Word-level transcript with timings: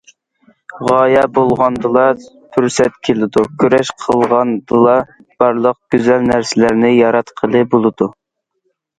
غايە 0.85 1.23
بولغاندىلا، 1.33 2.05
پۇرسەت 2.55 2.95
كېلىدۇ، 3.07 3.43
كۈرەش 3.63 3.91
قىلغاندىلا، 4.03 4.95
بارلىق 5.43 5.77
گۈزەل 5.97 6.25
نەرسىلەرنى 6.31 6.91
ياراتقىلى 6.93 7.63
بولىدۇ. 7.75 8.09